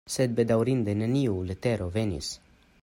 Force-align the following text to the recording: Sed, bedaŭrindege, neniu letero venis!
Sed, 0.11 0.31
bedaŭrindege, 0.37 0.97
neniu 1.03 1.37
letero 1.51 1.91
venis! 1.99 2.33